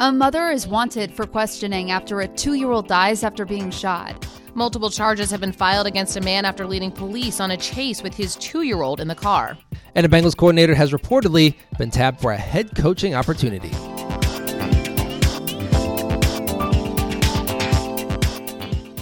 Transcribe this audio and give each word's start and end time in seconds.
A 0.00 0.12
mother 0.12 0.48
is 0.48 0.66
wanted 0.66 1.12
for 1.12 1.26
questioning 1.26 1.90
after 1.90 2.20
a 2.20 2.28
two 2.28 2.54
year 2.54 2.70
old 2.70 2.88
dies 2.88 3.22
after 3.22 3.44
being 3.44 3.70
shot. 3.70 4.26
Multiple 4.54 4.90
charges 4.90 5.30
have 5.30 5.40
been 5.40 5.52
filed 5.52 5.86
against 5.86 6.16
a 6.16 6.20
man 6.20 6.44
after 6.44 6.66
leading 6.66 6.90
police 6.90 7.40
on 7.40 7.50
a 7.50 7.56
chase 7.56 8.02
with 8.02 8.14
his 8.14 8.36
two 8.36 8.62
year 8.62 8.80
old 8.80 9.00
in 9.00 9.08
the 9.08 9.14
car. 9.14 9.58
And 9.94 10.06
a 10.06 10.08
Bengals 10.08 10.36
coordinator 10.36 10.74
has 10.74 10.92
reportedly 10.92 11.54
been 11.78 11.90
tapped 11.90 12.20
for 12.20 12.32
a 12.32 12.36
head 12.36 12.74
coaching 12.74 13.14
opportunity. 13.14 13.70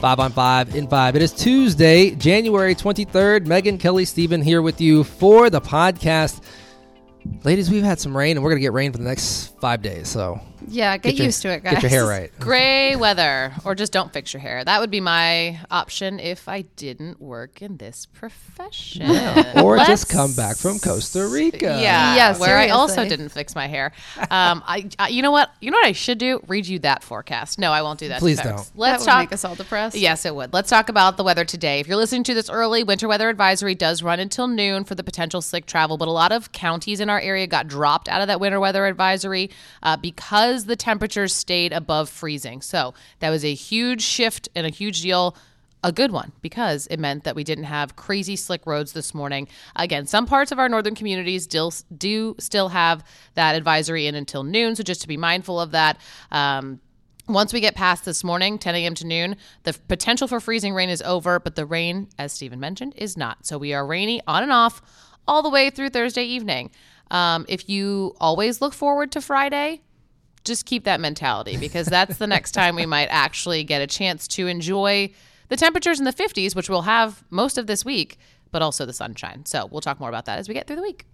Five 0.01 0.21
on 0.21 0.33
five 0.33 0.75
in 0.75 0.89
five. 0.89 1.15
It 1.15 1.23
is 1.23 1.33
Tuesday, 1.33 2.11
January 2.17 2.75
23rd. 2.75 3.47
Megan, 3.47 3.79
Kelly, 3.79 4.05
Stephen 4.05 4.43
here 4.43 4.61
with 4.61 4.81
you 4.81 5.05
for 5.05 5.51
the 5.51 5.61
podcast. 5.61 6.43
Ladies, 7.45 7.71
we've 7.71 7.85
had 7.85 8.01
some 8.01 8.17
rain 8.17 8.37
and 8.37 8.45
we're 8.45 8.51
going 8.51 8.61
to 8.61 8.65
get 8.65 8.73
rain 8.73 8.93
for 8.93 8.99
the 8.99 9.05
next 9.05 9.59
five 9.61 9.83
days. 9.83 10.09
So 10.09 10.41
Yeah, 10.69 10.97
get, 10.97 11.15
your- 11.15 11.27
used 11.27 11.43
to 11.43 11.49
it, 11.49 11.63
guys. 11.63 11.75
Get 11.75 11.83
your 11.83 11.91
hair 11.91 12.07
right. 12.07 12.31
Gray 12.41 12.97
weather, 12.97 13.53
or 13.65 13.75
just 13.75 13.93
don't 13.93 14.13
fix 14.13 14.33
your 14.33 14.41
hair. 14.41 14.65
That 14.65 14.81
would 14.81 14.91
be 14.91 15.01
my 15.01 15.61
option 15.71 16.19
if 16.21 16.49
I 16.49 16.63
didn't 16.63 17.21
work 17.21 17.63
in 17.63 17.77
this 17.77 18.07
profession. 18.07 19.03
Or 19.63 19.77
Let's- 19.77 19.89
just 19.89 20.09
come 20.09 20.35
back 20.35 20.57
from 20.57 20.79
Costa 20.79 21.27
Rica. 21.29 21.79
Yeah, 21.81 22.15
Yeah, 22.17 22.39
where 22.39 22.57
I 22.57 22.69
also 22.71 23.09
didn't 23.09 23.29
fix 23.31 23.55
my 23.55 23.67
hair. 23.67 23.93
Um, 24.31 24.63
I, 24.67 24.89
I, 24.99 25.09
you 25.09 25.23
know 25.23 25.31
what? 25.31 25.51
You 25.61 25.71
know 25.71 25.77
what 25.79 25.87
I 25.87 25.93
should 25.93 26.19
do? 26.19 26.43
Read 26.47 26.67
you 26.67 26.79
that 26.81 27.03
forecast. 27.03 27.59
No, 27.59 27.73
I 27.73 27.83
won't 27.83 27.99
do 27.99 28.09
that. 28.09 28.21
Please 28.21 28.41
folks. 28.41 28.71
don't. 28.71 28.79
Let's 28.79 29.05
that 29.05 29.11
would 29.11 29.13
talk. 29.13 29.23
make 29.31 29.33
us 29.33 29.45
all 29.45 29.55
depressed. 29.55 29.97
Yes, 29.97 30.25
it 30.25 30.35
would. 30.35 30.53
Let's 30.53 30.71
talk 30.71 30.89
about 30.89 31.17
the 31.17 31.25
weather 31.25 31.45
today. 31.45 31.81
If 31.81 31.89
you're 31.89 31.97
listening 31.97 32.25
to 32.25 32.35
this 32.35 32.49
early, 32.51 32.83
winter 32.85 33.09
weather 33.09 33.29
advisory 33.29 33.75
does 33.75 34.03
run 34.03 34.21
until 34.21 34.47
noon 34.49 34.85
for 34.85 34.95
the 34.95 35.05
potential 35.05 35.43
slick 35.43 35.67
travel, 35.67 35.97
but 35.97 36.09
a 36.09 36.13
lot 36.13 36.33
of 36.33 36.53
counties 36.53 37.01
in 37.01 37.11
our 37.11 37.21
area 37.21 37.47
got 37.47 37.69
dropped 37.69 38.09
out 38.09 38.21
of 38.21 38.27
that 38.29 38.41
winter 38.41 38.61
weather 38.61 38.87
advisory 38.87 39.51
uh, 39.83 39.97
because 39.97 40.46
the 40.55 40.77
temperatures 40.77 41.35
stayed 41.35 41.73
above 41.73 42.09
freezing. 42.09 42.63
So 42.63 42.95
that 43.21 43.31
was 43.31 43.45
a 43.45 43.55
huge 43.55 44.03
shift 44.03 44.49
and 44.55 44.67
a 44.67 44.71
huge 44.71 45.03
deal. 45.03 45.37
A 45.85 45.93
good 45.93 46.11
one 46.11 46.33
because 46.43 46.89
it 46.89 46.99
meant 46.99 47.23
that 47.25 47.37
we 47.37 47.45
didn't 47.45 47.65
have 47.65 47.95
crazy 47.95 48.35
slick 48.35 48.67
roads 48.67 48.93
this 48.93 49.15
morning. 49.15 49.47
Again, 49.77 50.07
some 50.07 50.27
parts 50.27 50.51
of 50.51 50.59
our 50.59 50.69
northern 50.69 50.97
communities 50.97 51.45
still 51.45 51.73
do 51.97 52.35
still 52.41 52.71
have 52.71 53.05
that 53.35 53.55
advisory 53.55 54.09
in 54.09 54.17
until 54.17 54.43
noon, 54.43 54.75
so 54.75 54.83
just 54.83 55.03
to 55.03 55.09
be 55.09 55.17
mindful 55.17 55.61
of 55.61 55.71
that. 55.73 55.99
Um, 56.33 56.81
once 57.29 57.53
we 57.53 57.61
get 57.61 57.75
past 57.75 58.05
this 58.05 58.23
morning, 58.23 58.59
10 58.59 58.75
a.m. 58.75 58.95
to 58.95 59.07
noon, 59.07 59.37
the 59.65 59.75
potential 59.89 60.29
for 60.29 60.41
freezing 60.41 60.75
rain 60.75 60.89
is 60.89 61.03
over, 61.03 61.41
but 61.41 61.57
the 61.57 61.67
rain, 61.67 62.09
as 62.19 62.33
Stephen 62.33 62.61
mentioned, 62.61 62.95
is 62.97 63.17
not. 63.17 63.47
So 63.47 63.59
we 63.59 63.73
are 63.75 63.87
rainy 63.87 64.21
on 64.27 64.43
and 64.43 64.53
off 64.53 64.81
all 65.27 65.43
the 65.43 65.51
way 65.51 65.71
through 65.71 65.91
Thursday 65.91 66.25
evening. 66.25 66.71
Um, 67.11 67.45
if 67.49 67.69
you 67.69 68.15
always 68.21 68.61
look 68.61 68.75
forward 68.75 69.13
to 69.13 69.21
Friday, 69.21 69.83
just 70.47 70.65
keep 70.65 70.85
that 70.85 71.01
mentality 71.01 71.57
because 71.57 71.87
that's 71.87 72.19
the 72.19 72.27
next 72.27 72.53
time 72.53 72.77
we 72.77 72.87
might 72.97 73.09
actually 73.11 73.65
get 73.65 73.83
a 73.83 73.87
chance 73.87 74.27
to 74.29 74.47
enjoy 74.47 75.11
the 75.49 75.57
temperatures 75.57 75.99
in 75.99 76.05
the 76.05 76.13
50s, 76.13 76.57
which 76.57 76.71
we'll 76.71 76.83
have 76.83 77.23
most 77.31 77.59
of 77.59 77.67
this 77.67 77.85
week, 77.85 78.19
but 78.51 78.63
also 78.63 78.87
the 78.87 78.93
sunshine. 78.93 79.45
So 79.45 79.67
we'll 79.67 79.81
talk 79.81 80.01
more 80.01 80.09
about 80.09 80.25
that 80.27 80.39
as 80.39 80.49
we 80.49 80.55
get 80.55 80.67
through 80.67 80.77
the 80.77 80.83
week. 80.83 81.07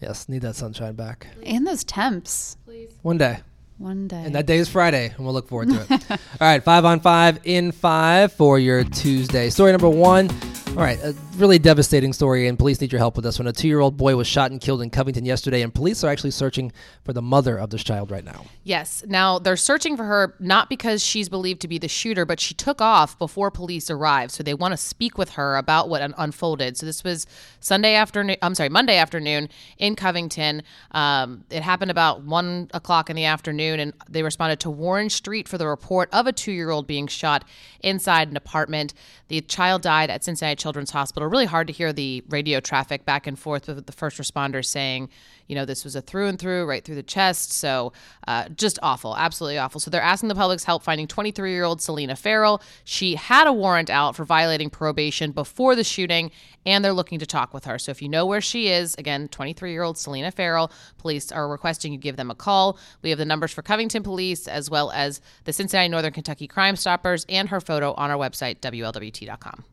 Yes, 0.00 0.28
need 0.28 0.42
that 0.42 0.56
sunshine 0.56 0.94
back. 0.94 1.28
And 1.44 1.66
those 1.66 1.84
temps. 1.84 2.56
Please. 2.64 2.92
One 3.02 3.18
day. 3.18 3.38
One 3.78 4.08
day. 4.08 4.22
And 4.24 4.34
that 4.34 4.46
day 4.46 4.58
is 4.58 4.68
Friday, 4.68 5.12
and 5.16 5.24
we'll 5.24 5.34
look 5.34 5.48
forward 5.48 5.68
to 5.68 5.80
it. 5.80 6.10
All 6.10 6.18
right, 6.40 6.62
five 6.62 6.84
on 6.84 7.00
five 7.00 7.40
in 7.44 7.72
five 7.72 8.32
for 8.32 8.58
your 8.58 8.84
Tuesday. 8.84 9.48
Story 9.50 9.72
number 9.72 9.88
one. 9.88 10.28
All 10.74 10.78
right, 10.78 10.98
a 11.04 11.14
really 11.36 11.58
devastating 11.58 12.14
story, 12.14 12.48
and 12.48 12.58
police 12.58 12.80
need 12.80 12.92
your 12.92 12.98
help 12.98 13.16
with 13.16 13.26
this 13.26 13.38
one. 13.38 13.46
A 13.46 13.52
two 13.52 13.68
year 13.68 13.80
old 13.80 13.98
boy 13.98 14.16
was 14.16 14.26
shot 14.26 14.52
and 14.52 14.58
killed 14.58 14.80
in 14.80 14.88
Covington 14.88 15.26
yesterday, 15.26 15.60
and 15.60 15.72
police 15.72 16.02
are 16.02 16.08
actually 16.08 16.30
searching 16.30 16.72
for 17.04 17.12
the 17.12 17.20
mother 17.20 17.58
of 17.58 17.68
this 17.68 17.84
child 17.84 18.10
right 18.10 18.24
now. 18.24 18.46
Yes. 18.64 19.04
Now 19.06 19.38
they're 19.38 19.58
searching 19.58 19.98
for 19.98 20.04
her 20.04 20.34
not 20.38 20.70
because 20.70 21.04
she's 21.04 21.28
believed 21.28 21.60
to 21.60 21.68
be 21.68 21.76
the 21.76 21.88
shooter, 21.88 22.24
but 22.24 22.40
she 22.40 22.54
took 22.54 22.80
off 22.80 23.18
before 23.18 23.50
police 23.50 23.90
arrived. 23.90 24.32
So 24.32 24.42
they 24.42 24.54
want 24.54 24.72
to 24.72 24.78
speak 24.78 25.18
with 25.18 25.32
her 25.32 25.56
about 25.56 25.90
what 25.90 26.00
un- 26.00 26.14
unfolded. 26.16 26.78
So 26.78 26.86
this 26.86 27.04
was 27.04 27.26
Sunday 27.60 27.94
afternoon. 27.94 28.38
I'm 28.40 28.54
sorry, 28.54 28.70
Monday 28.70 28.96
afternoon 28.96 29.50
in 29.76 29.94
Covington. 29.94 30.62
Um, 30.92 31.44
it 31.50 31.62
happened 31.62 31.90
about 31.90 32.22
one 32.22 32.70
o'clock 32.72 33.10
in 33.10 33.16
the 33.16 33.26
afternoon, 33.26 33.78
and 33.78 33.92
they 34.08 34.22
responded 34.22 34.60
to 34.60 34.70
Warren 34.70 35.10
Street 35.10 35.48
for 35.48 35.58
the 35.58 35.66
report 35.66 36.08
of 36.14 36.26
a 36.26 36.32
two-year-old 36.32 36.86
being 36.86 37.08
shot 37.08 37.44
inside 37.80 38.30
an 38.30 38.38
apartment. 38.38 38.94
The 39.28 39.42
child 39.42 39.82
died 39.82 40.08
at 40.08 40.24
Cincinnati 40.24 40.61
Children's 40.62 40.92
Hospital. 40.92 41.28
Really 41.28 41.44
hard 41.44 41.66
to 41.66 41.72
hear 41.72 41.92
the 41.92 42.22
radio 42.28 42.60
traffic 42.60 43.04
back 43.04 43.26
and 43.26 43.36
forth 43.36 43.66
with 43.66 43.84
the 43.84 43.92
first 43.92 44.16
responders 44.18 44.66
saying, 44.66 45.08
you 45.48 45.56
know, 45.56 45.64
this 45.64 45.84
was 45.84 45.96
a 45.96 46.00
through 46.00 46.28
and 46.28 46.38
through, 46.38 46.66
right 46.66 46.84
through 46.84 46.94
the 46.94 47.02
chest. 47.02 47.52
So 47.52 47.92
uh, 48.28 48.48
just 48.50 48.78
awful, 48.80 49.16
absolutely 49.16 49.58
awful. 49.58 49.80
So 49.80 49.90
they're 49.90 50.00
asking 50.00 50.28
the 50.28 50.36
public's 50.36 50.62
help 50.62 50.84
finding 50.84 51.08
23 51.08 51.50
year 51.50 51.64
old 51.64 51.82
Selena 51.82 52.14
Farrell. 52.14 52.62
She 52.84 53.16
had 53.16 53.48
a 53.48 53.52
warrant 53.52 53.90
out 53.90 54.14
for 54.14 54.24
violating 54.24 54.70
probation 54.70 55.32
before 55.32 55.74
the 55.74 55.82
shooting, 55.82 56.30
and 56.64 56.84
they're 56.84 56.92
looking 56.92 57.18
to 57.18 57.26
talk 57.26 57.52
with 57.52 57.64
her. 57.64 57.76
So 57.76 57.90
if 57.90 58.00
you 58.00 58.08
know 58.08 58.24
where 58.24 58.40
she 58.40 58.68
is, 58.68 58.94
again, 58.94 59.26
23 59.28 59.72
year 59.72 59.82
old 59.82 59.98
Selena 59.98 60.30
Farrell, 60.30 60.70
police 60.96 61.32
are 61.32 61.48
requesting 61.48 61.92
you 61.92 61.98
give 61.98 62.16
them 62.16 62.30
a 62.30 62.36
call. 62.36 62.78
We 63.02 63.10
have 63.10 63.18
the 63.18 63.24
numbers 63.24 63.50
for 63.50 63.62
Covington 63.62 64.04
Police 64.04 64.46
as 64.46 64.70
well 64.70 64.92
as 64.92 65.20
the 65.42 65.52
Cincinnati 65.52 65.88
Northern 65.88 66.12
Kentucky 66.12 66.46
Crime 66.46 66.76
Stoppers 66.76 67.26
and 67.28 67.48
her 67.48 67.60
photo 67.60 67.94
on 67.94 68.12
our 68.12 68.16
website, 68.16 68.60
WLWT.com. 68.60 69.64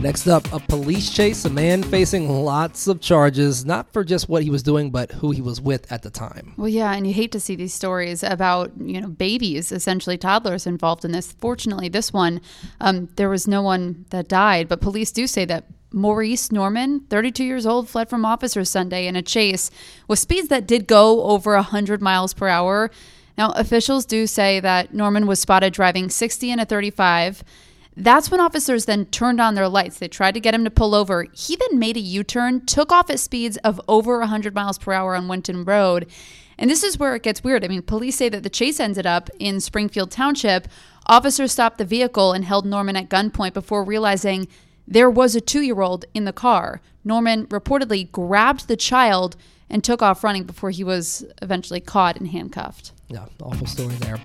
Next 0.00 0.28
up, 0.28 0.50
a 0.52 0.60
police 0.60 1.10
chase. 1.10 1.44
A 1.44 1.50
man 1.50 1.82
facing 1.82 2.30
lots 2.30 2.86
of 2.86 3.00
charges, 3.00 3.64
not 3.64 3.92
for 3.92 4.04
just 4.04 4.28
what 4.28 4.44
he 4.44 4.50
was 4.50 4.62
doing, 4.62 4.90
but 4.90 5.10
who 5.10 5.32
he 5.32 5.40
was 5.40 5.60
with 5.60 5.90
at 5.90 6.02
the 6.02 6.10
time. 6.10 6.54
Well, 6.56 6.68
yeah, 6.68 6.92
and 6.92 7.04
you 7.04 7.12
hate 7.12 7.32
to 7.32 7.40
see 7.40 7.56
these 7.56 7.74
stories 7.74 8.22
about 8.22 8.70
you 8.78 9.00
know 9.00 9.08
babies, 9.08 9.72
essentially 9.72 10.16
toddlers, 10.16 10.68
involved 10.68 11.04
in 11.04 11.10
this. 11.10 11.32
Fortunately, 11.32 11.88
this 11.88 12.12
one, 12.12 12.40
um, 12.80 13.08
there 13.16 13.28
was 13.28 13.48
no 13.48 13.60
one 13.60 14.04
that 14.10 14.28
died, 14.28 14.68
but 14.68 14.80
police 14.80 15.10
do 15.10 15.26
say 15.26 15.44
that 15.46 15.64
Maurice 15.92 16.52
Norman, 16.52 17.00
32 17.00 17.42
years 17.42 17.66
old, 17.66 17.88
fled 17.88 18.08
from 18.08 18.24
officers 18.24 18.70
Sunday 18.70 19.08
in 19.08 19.16
a 19.16 19.22
chase 19.22 19.68
with 20.06 20.20
speeds 20.20 20.46
that 20.48 20.68
did 20.68 20.86
go 20.86 21.24
over 21.24 21.54
100 21.54 22.00
miles 22.00 22.34
per 22.34 22.46
hour. 22.46 22.90
Now, 23.36 23.50
officials 23.52 24.04
do 24.04 24.26
say 24.26 24.60
that 24.60 24.94
Norman 24.94 25.26
was 25.26 25.40
spotted 25.40 25.72
driving 25.72 26.08
60 26.08 26.50
and 26.52 26.60
a 26.60 26.64
35. 26.64 27.42
That's 28.00 28.30
when 28.30 28.38
officers 28.38 28.84
then 28.84 29.06
turned 29.06 29.40
on 29.40 29.56
their 29.56 29.68
lights. 29.68 29.98
They 29.98 30.06
tried 30.06 30.34
to 30.34 30.40
get 30.40 30.54
him 30.54 30.62
to 30.62 30.70
pull 30.70 30.94
over. 30.94 31.26
He 31.32 31.56
then 31.56 31.80
made 31.80 31.96
a 31.96 32.00
U 32.00 32.22
turn, 32.22 32.64
took 32.64 32.92
off 32.92 33.10
at 33.10 33.18
speeds 33.18 33.56
of 33.58 33.80
over 33.88 34.20
100 34.20 34.54
miles 34.54 34.78
per 34.78 34.92
hour 34.92 35.16
on 35.16 35.26
Winton 35.26 35.64
Road. 35.64 36.06
And 36.56 36.70
this 36.70 36.84
is 36.84 36.96
where 36.96 37.16
it 37.16 37.24
gets 37.24 37.42
weird. 37.42 37.64
I 37.64 37.68
mean, 37.68 37.82
police 37.82 38.14
say 38.14 38.28
that 38.28 38.44
the 38.44 38.50
chase 38.50 38.78
ended 38.78 39.04
up 39.04 39.30
in 39.40 39.58
Springfield 39.58 40.12
Township. 40.12 40.68
Officers 41.06 41.50
stopped 41.50 41.78
the 41.78 41.84
vehicle 41.84 42.32
and 42.32 42.44
held 42.44 42.64
Norman 42.64 42.94
at 42.94 43.08
gunpoint 43.08 43.52
before 43.52 43.82
realizing 43.82 44.46
there 44.86 45.10
was 45.10 45.34
a 45.34 45.40
two 45.40 45.62
year 45.62 45.80
old 45.80 46.04
in 46.14 46.24
the 46.24 46.32
car. 46.32 46.80
Norman 47.02 47.46
reportedly 47.48 48.10
grabbed 48.12 48.68
the 48.68 48.76
child 48.76 49.36
and 49.70 49.82
took 49.84 50.02
off 50.02 50.24
running 50.24 50.44
before 50.44 50.70
he 50.70 50.84
was 50.84 51.24
eventually 51.42 51.80
caught 51.80 52.16
and 52.16 52.28
handcuffed. 52.28 52.92
Yeah, 53.08 53.24
awful 53.42 53.66
story 53.66 53.94
there. 53.96 54.18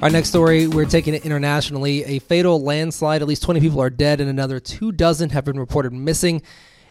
Our 0.00 0.08
next 0.08 0.30
story, 0.30 0.66
we're 0.66 0.86
taking 0.86 1.12
it 1.12 1.26
internationally. 1.26 2.04
A 2.04 2.20
fatal 2.20 2.62
landslide. 2.62 3.20
At 3.20 3.28
least 3.28 3.42
20 3.42 3.60
people 3.60 3.80
are 3.80 3.90
dead, 3.90 4.20
and 4.20 4.30
another 4.30 4.60
two 4.60 4.92
dozen 4.92 5.30
have 5.30 5.44
been 5.44 5.58
reported 5.58 5.92
missing 5.92 6.42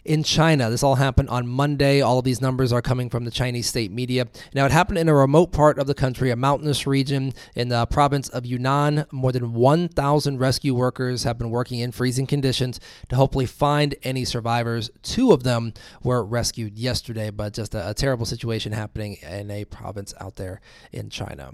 in 0.04 0.22
China. 0.22 0.70
This 0.70 0.82
all 0.82 0.96
happened 0.96 1.28
on 1.28 1.46
Monday. 1.46 2.00
All 2.00 2.18
of 2.18 2.24
these 2.24 2.40
numbers 2.40 2.72
are 2.72 2.82
coming 2.82 3.10
from 3.10 3.24
the 3.24 3.30
Chinese 3.30 3.68
state 3.68 3.90
media. 3.90 4.26
Now, 4.54 4.66
it 4.66 4.72
happened 4.72 4.98
in 4.98 5.08
a 5.08 5.14
remote 5.14 5.52
part 5.52 5.78
of 5.78 5.86
the 5.86 5.94
country, 5.94 6.30
a 6.30 6.36
mountainous 6.36 6.86
region 6.86 7.32
in 7.54 7.68
the 7.68 7.86
province 7.86 8.28
of 8.28 8.46
Yunnan. 8.46 9.06
More 9.12 9.32
than 9.32 9.54
1,000 9.54 10.38
rescue 10.38 10.74
workers 10.74 11.24
have 11.24 11.38
been 11.38 11.50
working 11.50 11.80
in 11.80 11.92
freezing 11.92 12.26
conditions 12.26 12.80
to 13.08 13.16
hopefully 13.16 13.46
find 13.46 13.94
any 14.02 14.24
survivors. 14.24 14.90
Two 15.02 15.32
of 15.32 15.42
them 15.42 15.72
were 16.02 16.24
rescued 16.24 16.78
yesterday, 16.78 17.30
but 17.30 17.54
just 17.54 17.74
a, 17.74 17.90
a 17.90 17.94
terrible 17.94 18.26
situation 18.26 18.72
happening 18.72 19.16
in 19.22 19.50
a 19.50 19.64
province 19.64 20.14
out 20.20 20.36
there 20.36 20.60
in 20.92 21.10
China. 21.10 21.52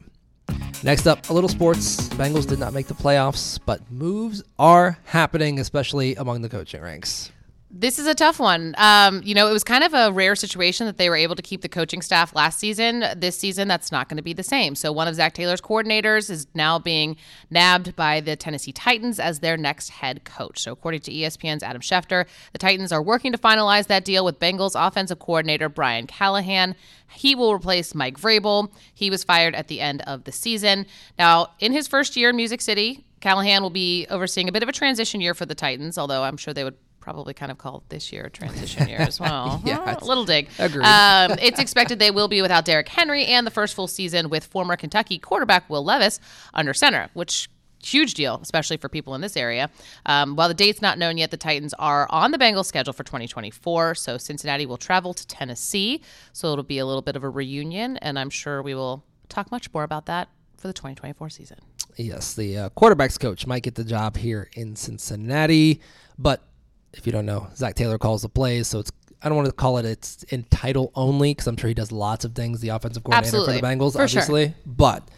Next 0.82 1.06
up, 1.06 1.28
a 1.30 1.32
little 1.32 1.48
sports. 1.48 2.08
Bengals 2.10 2.46
did 2.46 2.58
not 2.58 2.72
make 2.72 2.86
the 2.86 2.94
playoffs, 2.94 3.58
but 3.64 3.90
moves 3.90 4.42
are 4.58 4.98
happening, 5.04 5.58
especially 5.58 6.14
among 6.16 6.42
the 6.42 6.48
coaching 6.48 6.82
ranks. 6.82 7.32
This 7.78 7.98
is 7.98 8.06
a 8.06 8.14
tough 8.14 8.40
one. 8.40 8.74
Um, 8.78 9.20
you 9.22 9.34
know, 9.34 9.48
it 9.48 9.52
was 9.52 9.62
kind 9.62 9.84
of 9.84 9.92
a 9.92 10.10
rare 10.10 10.34
situation 10.34 10.86
that 10.86 10.96
they 10.96 11.10
were 11.10 11.16
able 11.16 11.36
to 11.36 11.42
keep 11.42 11.60
the 11.60 11.68
coaching 11.68 12.00
staff 12.00 12.34
last 12.34 12.58
season. 12.58 13.04
This 13.14 13.38
season, 13.38 13.68
that's 13.68 13.92
not 13.92 14.08
going 14.08 14.16
to 14.16 14.22
be 14.22 14.32
the 14.32 14.42
same. 14.42 14.74
So, 14.74 14.90
one 14.92 15.06
of 15.06 15.14
Zac 15.14 15.34
Taylor's 15.34 15.60
coordinators 15.60 16.30
is 16.30 16.46
now 16.54 16.78
being 16.78 17.18
nabbed 17.50 17.94
by 17.94 18.20
the 18.20 18.34
Tennessee 18.34 18.72
Titans 18.72 19.20
as 19.20 19.40
their 19.40 19.58
next 19.58 19.90
head 19.90 20.24
coach. 20.24 20.60
So, 20.60 20.72
according 20.72 21.00
to 21.00 21.12
ESPN's 21.12 21.62
Adam 21.62 21.82
Schefter, 21.82 22.26
the 22.54 22.58
Titans 22.58 22.92
are 22.92 23.02
working 23.02 23.30
to 23.32 23.38
finalize 23.38 23.88
that 23.88 24.06
deal 24.06 24.24
with 24.24 24.40
Bengals 24.40 24.72
offensive 24.74 25.18
coordinator 25.18 25.68
Brian 25.68 26.06
Callahan. 26.06 26.76
He 27.12 27.34
will 27.34 27.52
replace 27.52 27.94
Mike 27.94 28.18
Vrabel. 28.18 28.72
He 28.94 29.10
was 29.10 29.22
fired 29.22 29.54
at 29.54 29.68
the 29.68 29.82
end 29.82 30.00
of 30.06 30.24
the 30.24 30.32
season. 30.32 30.86
Now, 31.18 31.48
in 31.58 31.72
his 31.72 31.88
first 31.88 32.16
year 32.16 32.30
in 32.30 32.36
Music 32.36 32.62
City, 32.62 33.04
Callahan 33.20 33.62
will 33.62 33.68
be 33.68 34.06
overseeing 34.08 34.48
a 34.48 34.52
bit 34.52 34.62
of 34.62 34.68
a 34.70 34.72
transition 34.72 35.20
year 35.20 35.34
for 35.34 35.44
the 35.44 35.54
Titans, 35.54 35.98
although 35.98 36.22
I'm 36.22 36.38
sure 36.38 36.54
they 36.54 36.64
would 36.64 36.76
probably 37.06 37.32
kind 37.34 37.52
of 37.52 37.58
call 37.58 37.84
this 37.88 38.12
year 38.12 38.24
a 38.24 38.30
transition 38.30 38.88
year 38.88 38.98
as 38.98 39.20
well. 39.24 39.62
Yeah, 39.64 39.94
little 40.02 40.24
dig. 40.24 40.48
agreed. 40.58 40.84
Um, 40.84 41.38
it's 41.40 41.60
expected 41.60 42.00
they 42.00 42.10
will 42.10 42.26
be 42.26 42.42
without 42.42 42.64
Derrick 42.64 42.88
Henry 42.88 43.24
and 43.26 43.46
the 43.46 43.50
first 43.52 43.76
full 43.76 43.86
season 43.86 44.28
with 44.28 44.44
former 44.44 44.74
Kentucky 44.76 45.20
quarterback 45.20 45.70
Will 45.70 45.84
Levis 45.84 46.18
under 46.52 46.74
center, 46.74 47.08
which 47.14 47.48
huge 47.80 48.14
deal, 48.14 48.40
especially 48.42 48.76
for 48.76 48.88
people 48.88 49.14
in 49.14 49.20
this 49.20 49.36
area. 49.36 49.70
Um, 50.04 50.34
while 50.34 50.48
the 50.48 50.54
date's 50.54 50.82
not 50.82 50.98
known 50.98 51.16
yet, 51.16 51.30
the 51.30 51.36
Titans 51.36 51.74
are 51.74 52.08
on 52.10 52.32
the 52.32 52.38
Bengals 52.38 52.66
schedule 52.66 52.92
for 52.92 53.04
2024. 53.04 53.94
So 53.94 54.18
Cincinnati 54.18 54.66
will 54.66 54.76
travel 54.76 55.14
to 55.14 55.24
Tennessee. 55.28 56.02
So 56.32 56.50
it'll 56.50 56.64
be 56.64 56.78
a 56.78 56.86
little 56.86 57.02
bit 57.02 57.14
of 57.14 57.22
a 57.22 57.30
reunion, 57.30 57.98
and 57.98 58.18
I'm 58.18 58.30
sure 58.30 58.62
we 58.62 58.74
will 58.74 59.04
talk 59.28 59.52
much 59.52 59.72
more 59.72 59.84
about 59.84 60.06
that 60.06 60.28
for 60.56 60.66
the 60.66 60.72
2024 60.74 61.30
season. 61.30 61.58
Yes, 61.94 62.34
the 62.34 62.58
uh, 62.58 62.68
quarterbacks 62.70 63.20
coach 63.20 63.46
might 63.46 63.62
get 63.62 63.76
the 63.76 63.84
job 63.84 64.16
here 64.16 64.50
in 64.54 64.74
Cincinnati, 64.74 65.80
but 66.18 66.42
if 66.96 67.06
you 67.06 67.12
don't 67.12 67.26
know, 67.26 67.48
Zac 67.54 67.74
Taylor 67.74 67.98
calls 67.98 68.22
the 68.22 68.28
plays, 68.28 68.66
so 68.68 68.80
it's 68.80 68.90
I 69.22 69.28
don't 69.28 69.36
want 69.36 69.46
to 69.46 69.52
call 69.52 69.78
it 69.78 69.84
it's 69.86 70.22
in 70.24 70.44
title 70.44 70.92
only 70.94 71.32
because 71.32 71.46
I'm 71.46 71.56
sure 71.56 71.68
he 71.68 71.74
does 71.74 71.90
lots 71.90 72.24
of 72.24 72.34
things. 72.34 72.60
The 72.60 72.68
offensive 72.68 73.02
coordinator 73.02 73.36
Absolutely. 73.38 73.54
for 73.56 73.60
the 73.60 73.66
Bengals, 73.66 73.92
For 73.92 74.06
sure. 74.08 74.20
obviously, 74.22 74.54
but 74.66 75.08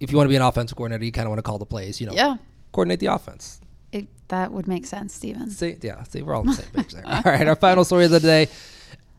if 0.00 0.10
you 0.10 0.16
want 0.16 0.26
to 0.26 0.30
be 0.30 0.36
an 0.36 0.42
offensive 0.42 0.76
coordinator, 0.76 1.04
you 1.04 1.12
kind 1.12 1.26
of 1.26 1.30
want 1.30 1.38
to 1.38 1.42
call 1.42 1.58
the 1.58 1.66
plays. 1.66 2.00
You 2.00 2.06
know, 2.08 2.14
Yeah. 2.14 2.36
coordinate 2.72 3.00
the 3.00 3.06
offense. 3.06 3.60
It, 3.92 4.08
that 4.28 4.50
would 4.50 4.66
make 4.66 4.86
sense, 4.86 5.14
Steven. 5.14 5.50
See, 5.50 5.76
yeah, 5.82 6.02
see, 6.04 6.22
we're 6.22 6.34
all 6.34 6.40
on 6.40 6.46
the 6.48 6.54
same 6.54 6.70
page 6.74 6.92
there. 6.92 7.06
All 7.06 7.22
right, 7.24 7.46
our 7.46 7.54
final 7.54 7.84
story 7.84 8.06
of 8.06 8.10
the 8.10 8.18
day. 8.20 8.48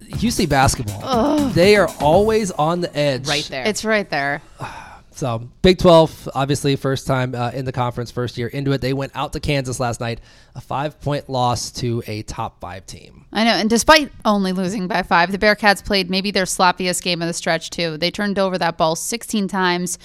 UC 0.02 0.50
basketball. 0.50 1.38
They 1.50 1.78
are 1.78 1.88
always 2.02 2.52
on 2.52 2.82
the 2.82 2.96
edge. 2.98 3.28
Right 3.28 3.46
there. 3.50 3.66
It's 3.66 3.86
right 3.86 4.10
there. 4.10 4.42
So 5.16 5.50
Big 5.62 5.78
12, 5.78 6.30
obviously 6.36 6.76
first 6.76 7.08
time 7.08 7.34
uh, 7.36 7.52
in 7.52 7.64
the 7.64 7.72
conference, 7.72 8.12
first 8.12 8.38
year 8.38 8.48
into 8.48 8.74
it. 8.74 8.82
They 8.82 8.92
went 8.92 9.14
out 9.16 9.32
to 9.34 9.40
Kansas 9.40 9.80
last 9.80 10.02
night, 10.02 10.20
a 10.56 10.62
five 10.62 11.00
point 11.00 11.30
loss 11.30 11.72
to 11.74 12.04
a 12.06 12.22
top 12.24 12.60
five 12.60 12.86
team. 12.86 13.26
I 13.32 13.46
know. 13.46 13.52
And 13.52 13.70
despite 13.70 14.12
only 14.26 14.52
losing 14.52 14.88
by 14.88 15.04
five, 15.04 15.32
the 15.32 15.38
Bearcats 15.38 15.84
played 15.84 16.10
maybe 16.10 16.32
their 16.32 16.44
sloppiest 16.44 17.02
game 17.02 17.22
of 17.22 17.28
the 17.30 17.34
stretch, 17.34 17.70
too. 17.70 17.98
They 17.98 18.12
turned 18.12 18.38
over 18.38 18.58
that 18.58 18.78
ball 18.78 18.98
16 18.98 19.48
times. 19.48 19.98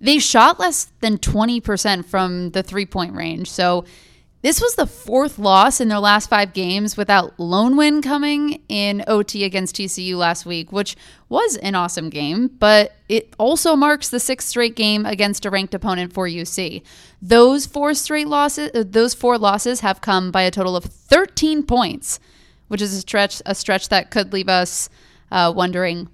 They 0.00 0.18
shot 0.18 0.58
less 0.58 0.90
than 1.00 1.18
20% 1.18 2.04
from 2.04 2.50
the 2.50 2.62
three 2.64 2.86
point 2.86 3.14
range. 3.14 3.48
So 3.48 3.84
this 4.46 4.60
was 4.60 4.76
the 4.76 4.86
fourth 4.86 5.40
loss 5.40 5.80
in 5.80 5.88
their 5.88 5.98
last 5.98 6.30
five 6.30 6.52
games 6.52 6.96
without 6.96 7.36
lone 7.36 7.76
win 7.76 8.00
coming 8.00 8.62
in 8.68 9.02
OT 9.08 9.42
against 9.42 9.74
TCU 9.74 10.14
last 10.14 10.46
week, 10.46 10.70
which 10.70 10.94
was 11.28 11.56
an 11.56 11.74
awesome 11.74 12.10
game, 12.10 12.46
but 12.46 12.92
it 13.08 13.34
also 13.40 13.74
marks 13.74 14.08
the 14.08 14.20
sixth 14.20 14.46
straight 14.46 14.76
game 14.76 15.04
against 15.04 15.44
a 15.44 15.50
ranked 15.50 15.74
opponent 15.74 16.12
for 16.12 16.28
UC. 16.28 16.84
Those 17.20 17.66
four 17.66 17.92
straight 17.94 18.28
losses, 18.28 18.70
uh, 18.72 18.84
those 18.86 19.14
four 19.14 19.36
losses 19.36 19.80
have 19.80 20.00
come 20.00 20.30
by 20.30 20.42
a 20.42 20.52
total 20.52 20.76
of 20.76 20.84
13 20.84 21.64
points 21.64 22.20
which 22.68 22.80
is 22.80 22.94
a 22.94 23.00
stretch 23.00 23.42
a 23.46 23.54
stretch 23.54 23.88
that 23.88 24.12
could 24.12 24.32
leave 24.32 24.48
us 24.48 24.88
uh, 25.32 25.52
wondering 25.54 26.08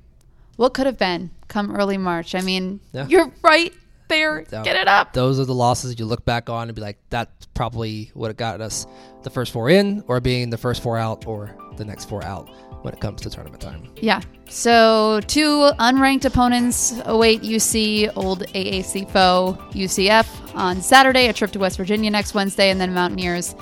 what 0.56 0.72
could 0.72 0.86
have 0.86 0.96
been 0.98 1.30
come 1.48 1.76
early 1.76 1.98
March. 1.98 2.34
I 2.34 2.40
mean, 2.40 2.80
Yeah. 2.94 3.06
you're 3.08 3.30
right 3.42 3.74
there. 4.12 4.44
So 4.48 4.62
Get 4.62 4.76
it 4.76 4.86
up. 4.86 5.12
Those 5.12 5.40
are 5.40 5.44
the 5.44 5.54
losses 5.54 5.98
you 5.98 6.04
look 6.04 6.24
back 6.24 6.48
on 6.48 6.68
and 6.68 6.74
be 6.76 6.82
like, 6.82 6.98
that's 7.10 7.46
probably 7.54 8.10
what 8.14 8.30
it 8.30 8.36
got 8.36 8.60
us 8.60 8.86
the 9.22 9.30
first 9.30 9.52
four 9.52 9.70
in, 9.70 10.04
or 10.08 10.20
being 10.20 10.50
the 10.50 10.58
first 10.58 10.82
four 10.82 10.98
out, 10.98 11.26
or 11.26 11.56
the 11.76 11.84
next 11.84 12.08
four 12.08 12.24
out 12.24 12.48
when 12.84 12.92
it 12.92 13.00
comes 13.00 13.20
to 13.22 13.30
tournament 13.30 13.62
time. 13.62 13.88
Yeah. 13.96 14.20
So 14.48 15.20
two 15.26 15.70
unranked 15.78 16.24
opponents 16.24 16.94
await 17.04 17.42
UC, 17.42 18.12
old 18.16 18.40
AAC 18.48 19.10
foe 19.10 19.56
UCF 19.70 20.54
on 20.54 20.82
Saturday. 20.82 21.28
A 21.28 21.32
trip 21.32 21.52
to 21.52 21.58
West 21.58 21.76
Virginia 21.76 22.10
next 22.10 22.34
Wednesday, 22.34 22.70
and 22.70 22.80
then 22.80 22.92
Mountaineers 22.92 23.54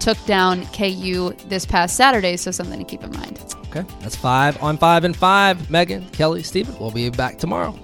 took 0.00 0.22
down 0.26 0.66
KU 0.66 1.32
this 1.46 1.64
past 1.64 1.96
Saturday. 1.96 2.36
So 2.36 2.50
something 2.50 2.78
to 2.78 2.84
keep 2.84 3.02
in 3.04 3.12
mind. 3.12 3.40
Okay, 3.68 3.84
that's 4.00 4.16
five 4.16 4.60
on 4.62 4.76
five 4.76 5.04
and 5.04 5.16
five. 5.16 5.70
Megan, 5.70 6.08
Kelly, 6.10 6.42
Steven, 6.42 6.76
we'll 6.78 6.90
be 6.90 7.08
back 7.10 7.38
tomorrow. 7.38 7.78